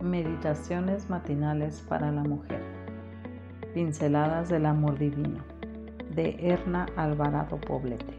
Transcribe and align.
Meditaciones 0.00 1.10
matinales 1.10 1.80
para 1.88 2.12
la 2.12 2.22
mujer. 2.22 2.62
Pinceladas 3.74 4.48
del 4.48 4.66
amor 4.66 4.96
divino. 4.96 5.40
De 6.14 6.36
Erna 6.38 6.86
Alvarado 6.94 7.60
Poblete. 7.60 8.14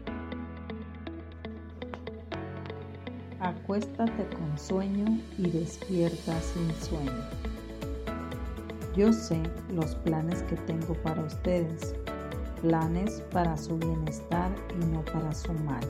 Acuéstate 3.40 4.26
con 4.36 4.58
sueño 4.58 5.06
y 5.38 5.48
despierta 5.48 6.38
sin 6.40 6.70
sueño. 6.74 7.24
Yo 8.94 9.10
sé 9.10 9.40
los 9.74 9.94
planes 9.94 10.42
que 10.42 10.56
tengo 10.56 10.92
para 11.02 11.22
ustedes, 11.22 11.94
planes 12.60 13.22
para 13.32 13.56
su 13.56 13.78
bienestar 13.78 14.50
y 14.78 14.84
no 14.84 15.02
para 15.06 15.32
su 15.32 15.54
mal, 15.54 15.80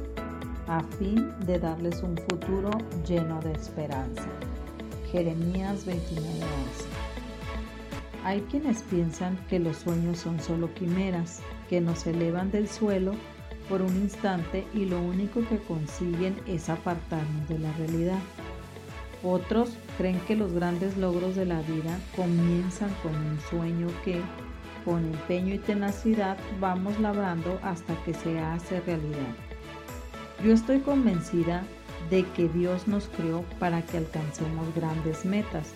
a 0.68 0.84
fin 0.98 1.34
de 1.46 1.59
darles 1.59 2.00
un 2.04 2.16
futuro 2.16 2.70
lleno 3.04 3.41
de 3.41 3.52
esperanza. 3.52 4.29
Jeremías 5.12 5.86
29:11. 5.86 6.20
Hay 8.25 8.43
quienes 8.43 8.82
piensan 8.82 9.39
que 9.48 9.58
los 9.58 9.79
sueños 9.79 10.18
son 10.18 10.40
solo 10.40 10.72
quimeras, 10.75 11.40
que 11.68 11.80
nos 11.80 12.07
elevan 12.07 12.50
del 12.50 12.68
suelo 12.68 13.14
por 13.68 13.82
un 13.82 13.96
instante 13.96 14.66
y 14.75 14.85
lo 14.85 15.00
único 15.00 15.40
que 15.49 15.58
consiguen 15.58 16.36
es 16.46 16.68
apartarnos 16.68 17.49
de 17.49 17.58
la 17.58 17.72
realidad. 17.75 18.18
Otros 19.22 19.76
creen 19.99 20.21
que 20.26 20.36
los 20.36 20.52
grandes 20.52 20.96
logros 20.96 21.36
de 21.36 21.46
la 21.46 21.61
vida 21.63 21.99
comienzan 22.16 22.90
con 23.02 23.14
un 23.14 23.38
sueño 23.50 23.88
que, 24.04 24.21
con 24.85 25.04
empeño 25.04 25.54
y 25.54 25.58
tenacidad, 25.58 26.38
vamos 26.61 26.99
labrando 27.00 27.58
hasta 27.63 27.94
que 28.04 28.14
se 28.14 28.38
hace 28.38 28.80
realidad. 28.80 29.35
Yo 30.44 30.52
estoy 30.52 30.80
convencida 30.80 31.64
de 32.09 32.25
que 32.25 32.48
Dios 32.48 32.89
nos 32.89 33.09
creó 33.09 33.45
para 33.59 33.83
que 33.83 33.98
alcancemos 33.98 34.75
grandes 34.75 35.25
metas. 35.25 35.75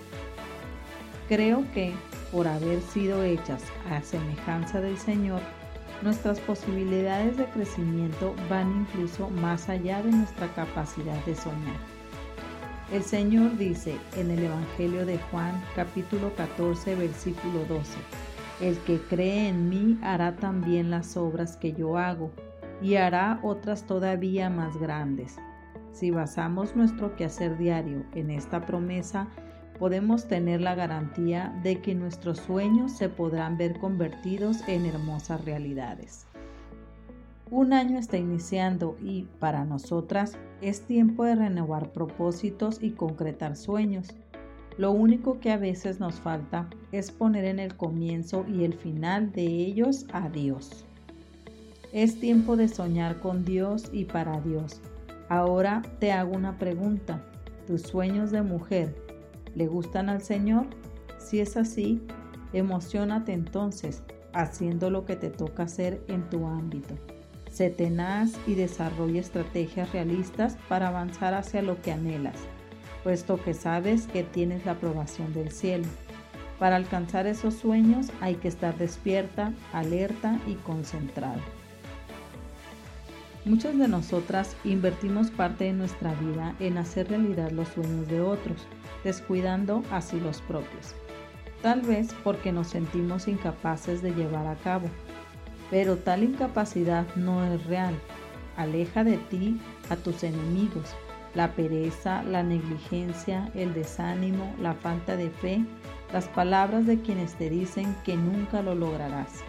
Creo 1.28 1.64
que, 1.72 1.92
por 2.32 2.46
haber 2.46 2.80
sido 2.82 3.22
hechas 3.22 3.62
a 3.90 4.02
semejanza 4.02 4.80
del 4.80 4.98
Señor, 4.98 5.40
nuestras 6.02 6.40
posibilidades 6.40 7.36
de 7.36 7.46
crecimiento 7.46 8.34
van 8.50 8.80
incluso 8.80 9.30
más 9.30 9.68
allá 9.68 10.02
de 10.02 10.10
nuestra 10.10 10.48
capacidad 10.54 11.24
de 11.24 11.34
soñar. 11.34 11.76
El 12.92 13.02
Señor 13.02 13.56
dice 13.56 13.96
en 14.16 14.30
el 14.30 14.44
Evangelio 14.44 15.06
de 15.06 15.18
Juan 15.30 15.62
capítulo 15.74 16.34
14 16.34 16.94
versículo 16.96 17.64
12, 17.68 17.92
El 18.60 18.76
que 18.80 18.98
cree 18.98 19.48
en 19.48 19.70
mí 19.70 19.98
hará 20.02 20.36
también 20.36 20.90
las 20.90 21.16
obras 21.16 21.56
que 21.56 21.72
yo 21.72 21.96
hago 21.96 22.30
y 22.82 22.96
hará 22.96 23.40
otras 23.42 23.84
todavía 23.84 24.50
más 24.50 24.76
grandes 24.76 25.38
si 25.94 26.10
basamos 26.10 26.74
nuestro 26.74 27.14
quehacer 27.14 27.56
diario 27.56 28.04
en 28.14 28.30
esta 28.30 28.66
promesa, 28.66 29.28
podemos 29.78 30.26
tener 30.26 30.60
la 30.60 30.74
garantía 30.74 31.56
de 31.62 31.80
que 31.80 31.94
nuestros 31.94 32.38
sueños 32.38 32.92
se 32.92 33.08
podrán 33.08 33.56
ver 33.56 33.78
convertidos 33.78 34.66
en 34.66 34.86
hermosas 34.86 35.44
realidades. 35.44 36.26
Un 37.48 37.72
año 37.72 37.98
está 37.98 38.16
iniciando 38.16 38.96
y 39.00 39.28
para 39.38 39.64
nosotras 39.64 40.36
es 40.60 40.80
tiempo 40.82 41.24
de 41.24 41.36
renovar 41.36 41.92
propósitos 41.92 42.82
y 42.82 42.90
concretar 42.90 43.54
sueños. 43.54 44.08
Lo 44.76 44.90
único 44.90 45.38
que 45.38 45.52
a 45.52 45.58
veces 45.58 46.00
nos 46.00 46.16
falta 46.16 46.68
es 46.90 47.12
poner 47.12 47.44
en 47.44 47.60
el 47.60 47.76
comienzo 47.76 48.44
y 48.48 48.64
el 48.64 48.74
final 48.74 49.30
de 49.30 49.44
ellos 49.44 50.06
a 50.12 50.28
Dios. 50.28 50.84
Es 51.92 52.18
tiempo 52.18 52.56
de 52.56 52.66
soñar 52.66 53.20
con 53.20 53.44
Dios 53.44 53.88
y 53.92 54.06
para 54.06 54.40
Dios 54.40 54.80
Ahora 55.28 55.82
te 55.98 56.12
hago 56.12 56.34
una 56.34 56.58
pregunta. 56.58 57.22
¿Tus 57.66 57.82
sueños 57.82 58.30
de 58.30 58.42
mujer 58.42 58.94
le 59.54 59.66
gustan 59.66 60.08
al 60.08 60.22
Señor? 60.22 60.66
Si 61.18 61.40
es 61.40 61.56
así, 61.56 62.02
emocionate 62.52 63.32
entonces 63.32 64.02
haciendo 64.34 64.90
lo 64.90 65.04
que 65.04 65.16
te 65.16 65.30
toca 65.30 65.62
hacer 65.62 66.02
en 66.08 66.28
tu 66.28 66.46
ámbito. 66.46 66.94
Sé 67.50 67.70
tenaz 67.70 68.32
y 68.46 68.54
desarrolla 68.54 69.20
estrategias 69.20 69.92
realistas 69.92 70.58
para 70.68 70.88
avanzar 70.88 71.34
hacia 71.34 71.62
lo 71.62 71.80
que 71.80 71.92
anhelas, 71.92 72.36
puesto 73.04 73.40
que 73.40 73.54
sabes 73.54 74.06
que 74.08 74.24
tienes 74.24 74.66
la 74.66 74.72
aprobación 74.72 75.32
del 75.32 75.52
cielo. 75.52 75.86
Para 76.58 76.76
alcanzar 76.76 77.26
esos 77.26 77.54
sueños 77.54 78.08
hay 78.20 78.34
que 78.36 78.48
estar 78.48 78.76
despierta, 78.76 79.52
alerta 79.72 80.38
y 80.46 80.54
concentrada. 80.54 81.40
Muchas 83.46 83.76
de 83.76 83.88
nosotras 83.88 84.56
invertimos 84.64 85.30
parte 85.30 85.64
de 85.64 85.74
nuestra 85.74 86.14
vida 86.14 86.54
en 86.60 86.78
hacer 86.78 87.10
realidad 87.10 87.50
los 87.50 87.68
sueños 87.68 88.08
de 88.08 88.22
otros, 88.22 88.66
descuidando 89.04 89.82
así 89.90 90.18
los 90.18 90.40
propios. 90.40 90.94
Tal 91.60 91.82
vez 91.82 92.08
porque 92.24 92.52
nos 92.52 92.68
sentimos 92.68 93.28
incapaces 93.28 94.00
de 94.00 94.14
llevar 94.14 94.46
a 94.46 94.54
cabo. 94.56 94.88
Pero 95.70 95.98
tal 95.98 96.24
incapacidad 96.24 97.06
no 97.16 97.44
es 97.44 97.62
real. 97.66 97.94
Aleja 98.56 99.04
de 99.04 99.18
ti 99.18 99.60
a 99.90 99.96
tus 99.96 100.24
enemigos, 100.24 100.94
la 101.34 101.52
pereza, 101.52 102.22
la 102.22 102.42
negligencia, 102.42 103.50
el 103.54 103.74
desánimo, 103.74 104.54
la 104.58 104.72
falta 104.72 105.18
de 105.18 105.28
fe, 105.28 105.62
las 106.14 106.28
palabras 106.28 106.86
de 106.86 106.98
quienes 107.02 107.34
te 107.34 107.50
dicen 107.50 107.94
que 108.04 108.16
nunca 108.16 108.62
lo 108.62 108.74
lograrás. 108.74 109.42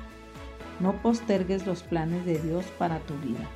No 0.81 1.01
postergues 1.01 1.65
los 1.65 1.83
planes 1.83 2.25
de 2.25 2.39
Dios 2.39 2.65
para 2.77 2.99
tu 2.99 3.13
vida. 3.19 3.47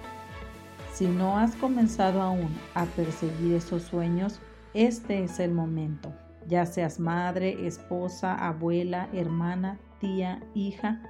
Si 1.00 1.08
no 1.08 1.38
has 1.38 1.56
comenzado 1.56 2.22
aún 2.22 2.50
a 2.74 2.84
perseguir 2.84 3.54
esos 3.54 3.84
sueños, 3.84 4.42
este 4.74 5.24
es 5.24 5.40
el 5.40 5.54
momento. 5.54 6.12
Ya 6.46 6.66
seas 6.66 7.00
madre, 7.00 7.66
esposa, 7.66 8.36
abuela, 8.36 9.08
hermana, 9.14 9.80
tía, 10.02 10.44
hija, 10.56 11.02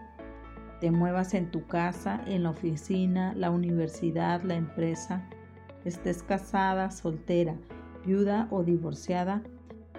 te 0.80 0.92
muevas 0.92 1.34
en 1.34 1.50
tu 1.50 1.66
casa, 1.66 2.22
en 2.28 2.44
la 2.44 2.52
oficina, 2.52 3.34
la 3.34 3.50
universidad, 3.50 4.44
la 4.44 4.58
empresa, 4.58 5.28
estés 5.86 6.22
casada, 6.22 6.92
soltera, 6.92 7.56
viuda 8.06 8.48
o 8.52 8.64
divorciada, 8.64 9.42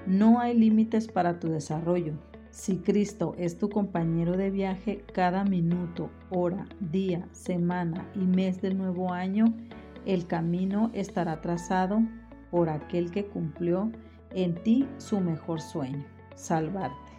no 0.06 0.38
hay 0.38 0.56
límites 0.56 1.08
para 1.08 1.40
tu 1.40 1.48
desarrollo. 1.48 2.12
Si 2.52 2.76
Cristo 2.76 3.34
es 3.38 3.58
tu 3.58 3.68
compañero 3.68 4.36
de 4.36 4.50
viaje, 4.50 5.04
cada 5.12 5.44
minuto, 5.44 6.10
hora, 6.30 6.66
día, 6.78 7.26
semana 7.32 8.06
y 8.14 8.20
mes 8.20 8.60
del 8.60 8.78
nuevo 8.78 9.12
año, 9.12 9.46
el 10.06 10.26
camino 10.26 10.90
estará 10.94 11.40
trazado 11.40 12.00
por 12.50 12.68
aquel 12.68 13.10
que 13.10 13.26
cumplió 13.26 13.90
en 14.32 14.54
ti 14.62 14.88
su 14.98 15.20
mejor 15.20 15.60
sueño, 15.60 16.04
salvarte. 16.34 17.09